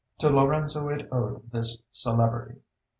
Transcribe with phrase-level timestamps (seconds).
[0.17, 2.59] To Lorenzo it owed this celebrity.